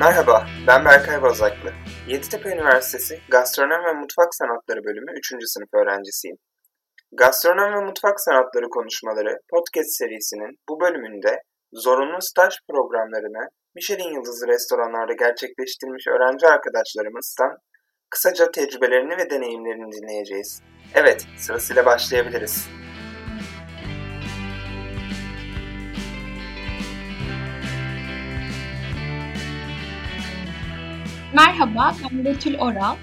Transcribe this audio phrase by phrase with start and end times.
[0.00, 1.72] Merhaba, ben Berkay Bozaklı.
[2.08, 5.26] Yeditepe Üniversitesi Gastronomi ve Mutfak Sanatları Bölümü 3.
[5.46, 6.36] sınıf öğrencisiyim.
[7.12, 15.12] Gastronomi ve Mutfak Sanatları konuşmaları podcast serisinin bu bölümünde zorunlu staj programlarını Michelin yıldızlı restoranlarda
[15.12, 17.56] gerçekleştirmiş öğrenci arkadaşlarımızdan
[18.10, 20.62] kısaca tecrübelerini ve deneyimlerini dinleyeceğiz.
[20.94, 22.68] Evet, sırasıyla başlayabiliriz.
[31.36, 32.96] Merhaba, ben Betül Oral.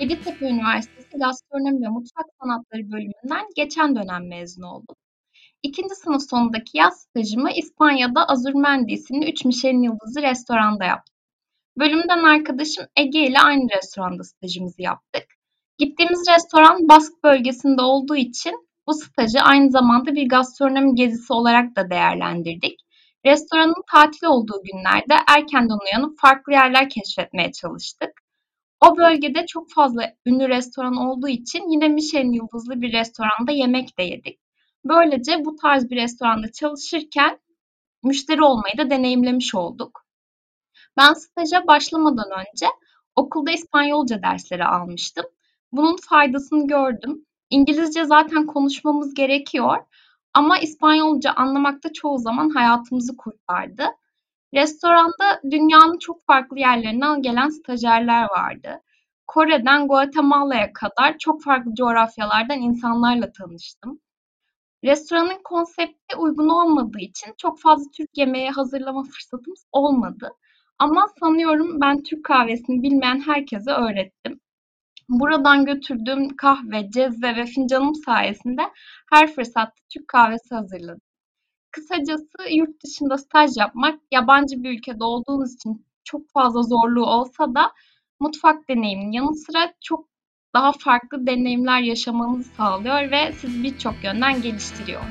[0.00, 4.96] Yeditepe Üniversitesi Gastronomi ve Mutfak Sanatları bölümünden geçen dönem mezun oldum.
[5.62, 11.14] İkinci sınıf sonundaki yaz stajımı İspanya'da Azurmendi isimli 3 Michelin yıldızlı restoranda yaptım.
[11.78, 15.24] Bölümden arkadaşım Ege ile aynı restoranda stajımızı yaptık.
[15.78, 21.90] Gittiğimiz restoran Bask bölgesinde olduğu için bu stajı aynı zamanda bir gastronomi gezisi olarak da
[21.90, 22.80] değerlendirdik.
[23.26, 28.10] Restoranın tatil olduğu günlerde erkenden uyanıp farklı yerler keşfetmeye çalıştık.
[28.80, 34.02] O bölgede çok fazla ünlü restoran olduğu için yine Michelin yıldızlı bir restoranda yemek de
[34.02, 34.40] yedik.
[34.84, 37.40] Böylece bu tarz bir restoranda çalışırken
[38.02, 40.04] müşteri olmayı da deneyimlemiş olduk.
[40.96, 42.66] Ben staja başlamadan önce
[43.16, 45.24] okulda İspanyolca dersleri almıştım.
[45.72, 47.26] Bunun faydasını gördüm.
[47.50, 49.76] İngilizce zaten konuşmamız gerekiyor
[50.34, 53.84] ama İspanyolca anlamakta çoğu zaman hayatımızı kurtardı.
[54.54, 58.80] Restoranda dünyanın çok farklı yerlerinden gelen stajyerler vardı.
[59.26, 64.00] Kore'den Guatemala'ya kadar çok farklı coğrafyalardan insanlarla tanıştım.
[64.84, 70.30] Restoranın konsepti uygun olmadığı için çok fazla Türk yemeği hazırlama fırsatımız olmadı.
[70.78, 74.40] Ama sanıyorum ben Türk kahvesini bilmeyen herkese öğrettim.
[75.10, 78.62] Buradan götürdüğüm kahve, cezve ve fincanım sayesinde
[79.12, 81.00] her fırsatta Türk kahvesi hazırladım.
[81.70, 87.72] Kısacası yurt dışında staj yapmak yabancı bir ülkede olduğunuz için çok fazla zorluğu olsa da
[88.20, 90.08] mutfak deneyiminin yanı sıra çok
[90.54, 95.02] daha farklı deneyimler yaşamanızı sağlıyor ve sizi birçok yönden geliştiriyor.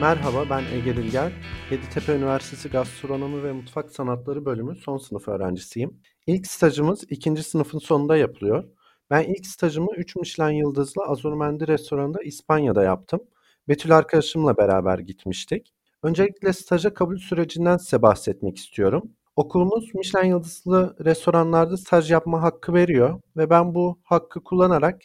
[0.00, 1.32] Merhaba ben Ege Dilger.
[1.72, 6.00] Yeditepe Üniversitesi Gastronomi ve Mutfak Sanatları bölümü son sınıf öğrencisiyim.
[6.26, 8.64] İlk stajımız ikinci sınıfın sonunda yapılıyor.
[9.10, 13.20] Ben ilk stajımı 3 Michelin yıldızlı Azurmendi restoranında İspanya'da yaptım.
[13.68, 15.74] Betül arkadaşımla beraber gitmiştik.
[16.02, 19.02] Öncelikle staja kabul sürecinden size bahsetmek istiyorum.
[19.36, 25.02] Okulumuz Michelin yıldızlı restoranlarda staj yapma hakkı veriyor ve ben bu hakkı kullanarak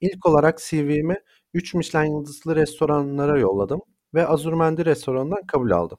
[0.00, 1.16] ilk olarak CV'mi
[1.54, 3.80] 3 Michelin yıldızlı restoranlara yolladım
[4.14, 5.98] ve Azurmendi restoranından kabul aldım.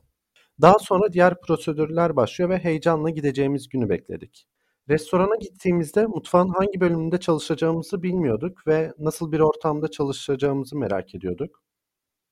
[0.62, 4.48] Daha sonra diğer prosedürler başlıyor ve heyecanla gideceğimiz günü bekledik.
[4.90, 11.64] Restorana gittiğimizde mutfağın hangi bölümünde çalışacağımızı bilmiyorduk ve nasıl bir ortamda çalışacağımızı merak ediyorduk.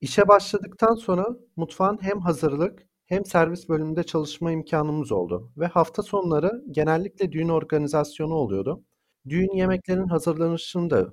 [0.01, 1.25] İşe başladıktan sonra
[1.55, 8.33] mutfağın hem hazırlık hem servis bölümünde çalışma imkanımız oldu ve hafta sonları genellikle düğün organizasyonu
[8.33, 8.83] oluyordu.
[9.29, 11.11] Düğün yemeklerinin hazırlanışını da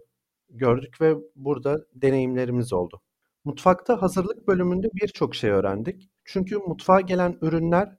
[0.50, 3.00] gördük ve burada deneyimlerimiz oldu.
[3.44, 6.10] Mutfakta hazırlık bölümünde birçok şey öğrendik.
[6.32, 7.96] Çünkü mutfağa gelen ürünler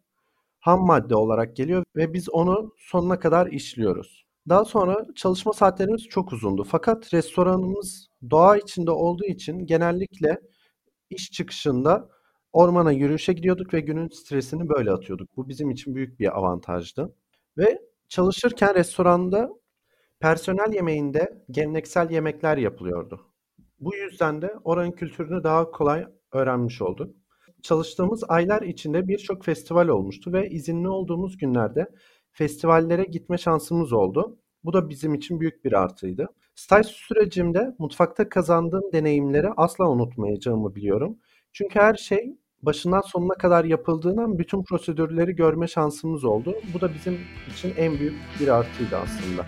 [0.59, 4.25] ham madde olarak geliyor ve biz onu sonuna kadar işliyoruz.
[4.49, 6.63] Daha sonra çalışma saatlerimiz çok uzundu.
[6.63, 10.41] Fakat restoranımız doğa içinde olduğu için genellikle
[11.09, 12.09] iş çıkışında
[12.53, 15.37] ormana yürüyüşe gidiyorduk ve günün stresini böyle atıyorduk.
[15.37, 17.15] Bu bizim için büyük bir avantajdı.
[17.57, 19.49] Ve çalışırken restoranda
[20.19, 23.21] personel yemeğinde geleneksel yemekler yapılıyordu.
[23.79, 27.20] Bu yüzden de oranın kültürünü daha kolay öğrenmiş olduk.
[27.61, 31.87] Çalıştığımız aylar içinde birçok festival olmuştu ve izinli olduğumuz günlerde
[32.31, 34.37] festivallere gitme şansımız oldu.
[34.63, 36.27] Bu da bizim için büyük bir artıydı.
[36.55, 41.17] Staj sürecimde mutfakta kazandığım deneyimleri asla unutmayacağımı biliyorum.
[41.53, 46.55] Çünkü her şey başından sonuna kadar yapıldığından bütün prosedürleri görme şansımız oldu.
[46.73, 47.19] Bu da bizim
[47.53, 49.45] için en büyük bir artıydı aslında.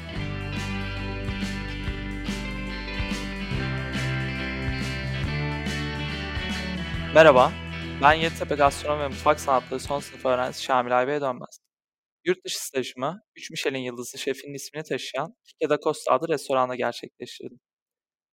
[7.15, 7.51] Merhaba,
[8.01, 11.59] ben Yeditepe Gastronomi ve Mutfak Sanatları son sınıf öğrencisi Şamil Aybe'ye dönmez.
[12.25, 17.59] Yurt dışı stajımı 3 Michelin yıldızlı şefinin ismini taşıyan Kike Costa adlı restoranda gerçekleştirdim.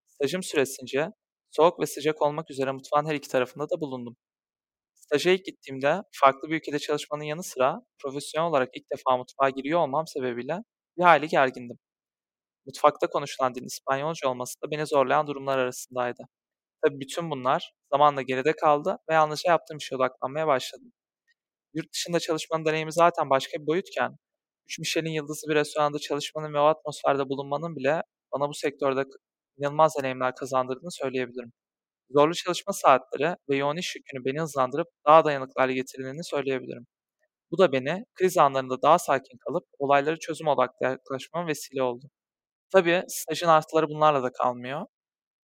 [0.07, 1.09] Stajım süresince
[1.51, 4.17] soğuk ve sıcak olmak üzere mutfağın her iki tarafında da bulundum.
[4.95, 9.81] Staja ilk gittiğimde farklı bir ülkede çalışmanın yanı sıra profesyonel olarak ilk defa mutfağa giriyor
[9.81, 10.59] olmam sebebiyle
[10.99, 11.79] bir hayli gergindim.
[12.67, 16.23] Mutfakta konuşulan dilin İspanyolca olması da beni zorlayan durumlar arasındaydı.
[16.83, 20.93] Tabii bütün bunlar zamanla geride kaldı ve yalnızca yaptığım işe odaklanmaya başladım.
[21.75, 24.17] Yurt dışında çalışmanın deneyimi zaten başka bir boyutken,
[24.67, 29.05] 3 Michelin yıldızlı bir restoranda çalışmanın ve o atmosferde bulunmanın bile bana bu sektörde
[29.59, 31.53] inanılmaz deneyimler kazandırdığını söyleyebilirim.
[32.11, 36.87] Zorlu çalışma saatleri ve yoğun iş yükünü beni hızlandırıp daha dayanıklı hale getirdiğini söyleyebilirim.
[37.53, 42.07] Bu da beni kriz anlarında daha sakin kalıp olayları çözüm odaklı yaklaşmama vesile oldu.
[42.73, 44.87] Tabii stajın artıları bunlarla da kalmıyor.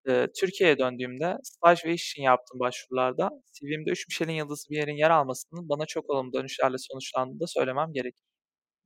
[0.08, 4.96] Ee, Türkiye'ye döndüğümde staj ve iş için yaptığım başvurularda CV'mde 3 Michelin yıldızı bir yerin
[4.96, 8.22] yer almasının bana çok olumlu dönüşlerle sonuçlandığını da söylemem gerekir.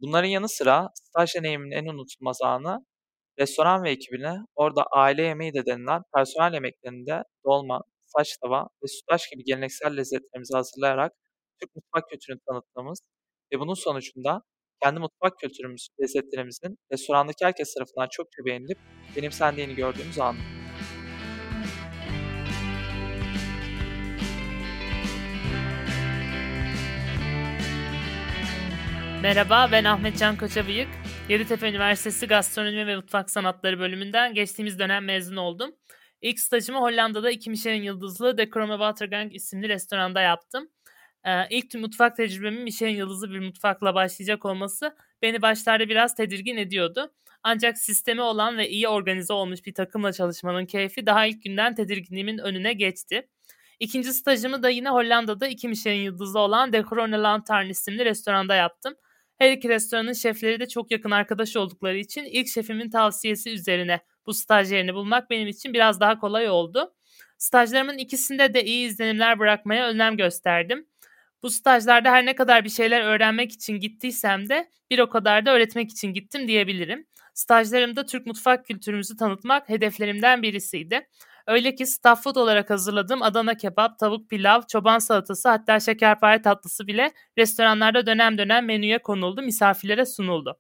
[0.01, 2.87] Bunların yanı sıra staj deneyiminin en unutulmaz anı
[3.39, 9.31] restoran ve ekibine orada aile yemeği de denilen personel yemeklerinde dolma, saç tava ve sütlaç
[9.31, 11.13] gibi geleneksel lezzetlerimizi hazırlayarak
[11.61, 13.01] Türk mutfak kültürünü tanıttığımız
[13.53, 14.43] ve bunun sonucunda
[14.83, 18.79] kendi mutfak kültürümüz, lezzetlerimizin restorandaki herkes tarafından çokça beğenilip
[19.17, 20.60] benimsendiğini gördüğümüz an.
[29.23, 30.89] Merhaba, ben Ahmet Can Koçabıyık.
[31.29, 35.75] Yeditepe Üniversitesi Gastronomi ve Mutfak Sanatları bölümünden geçtiğimiz dönem mezun oldum.
[36.21, 40.69] İlk stajımı Hollanda'da iki Michelin yıldızlı De Krome Watergang isimli restoranda yaptım.
[41.25, 47.13] Ee, ilk mutfak tecrübemin Michelin yıldızlı bir mutfakla başlayacak olması beni başlarda biraz tedirgin ediyordu.
[47.43, 52.39] Ancak sistemi olan ve iyi organize olmuş bir takımla çalışmanın keyfi daha ilk günden tedirginliğimin
[52.39, 53.29] önüne geçti.
[53.81, 58.95] İkinci stajımı da yine Hollanda'da iki Michelin yıldızlı olan De Krone Lantern isimli restoranda yaptım.
[59.41, 64.35] Her iki restoranın şefleri de çok yakın arkadaş oldukları için ilk şefimin tavsiyesi üzerine bu
[64.35, 66.95] staj yerini bulmak benim için biraz daha kolay oldu.
[67.39, 70.87] Stajlarımın ikisinde de iyi izlenimler bırakmaya önem gösterdim.
[71.43, 75.55] Bu stajlarda her ne kadar bir şeyler öğrenmek için gittiysem de bir o kadar da
[75.55, 77.07] öğretmek için gittim diyebilirim.
[77.41, 81.09] Stajlarımda Türk mutfak kültürümüzü tanıtmak hedeflerimden birisiydi.
[81.47, 86.87] Öyle ki staff food olarak hazırladığım Adana kebap, tavuk pilav, çoban salatası hatta şekerpare tatlısı
[86.87, 90.59] bile restoranlarda dönem dönem menüye konuldu, misafirlere sunuldu.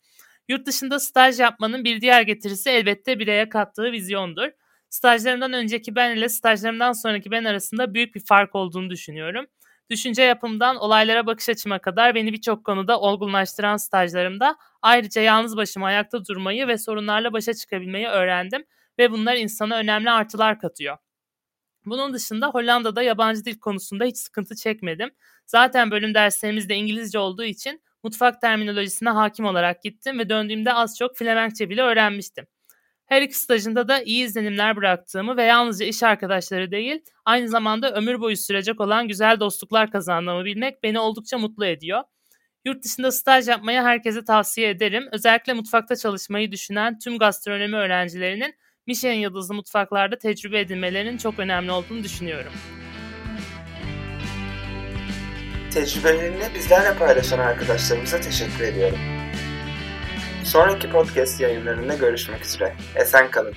[0.49, 4.49] Yurt dışında staj yapmanın bir diğer getirisi elbette bireye kattığı vizyondur.
[4.91, 9.47] Stajlarımdan önceki ben ile stajlarımdan sonraki ben arasında büyük bir fark olduğunu düşünüyorum.
[9.91, 16.25] Düşünce yapımdan olaylara bakış açıma kadar beni birçok konuda olgunlaştıran stajlarımda ayrıca yalnız başıma ayakta
[16.25, 18.65] durmayı ve sorunlarla başa çıkabilmeyi öğrendim
[18.99, 20.97] ve bunlar insana önemli artılar katıyor.
[21.87, 25.11] Bunun dışında Hollanda'da yabancı dil konusunda hiç sıkıntı çekmedim.
[25.47, 30.99] Zaten bölüm derslerimiz de İngilizce olduğu için mutfak terminolojisine hakim olarak gittim ve döndüğümde az
[30.99, 32.47] çok Flemenkçe bile öğrenmiştim.
[33.11, 38.21] Her iki stajında da iyi izlenimler bıraktığımı ve yalnızca iş arkadaşları değil, aynı zamanda ömür
[38.21, 42.03] boyu sürecek olan güzel dostluklar kazandığımı bilmek beni oldukça mutlu ediyor.
[42.65, 45.09] Yurt dışında staj yapmayı herkese tavsiye ederim.
[45.13, 48.55] Özellikle mutfakta çalışmayı düşünen tüm gastronomi öğrencilerinin
[48.87, 52.53] Michelin yıldızlı mutfaklarda tecrübe edinmelerinin çok önemli olduğunu düşünüyorum.
[55.71, 59.20] Tecrübelerini bizlerle paylaşan arkadaşlarımıza teşekkür ediyorum.
[60.51, 62.75] Sonraki podcast yayınlarında görüşmek üzere.
[62.97, 63.55] Esen kalın.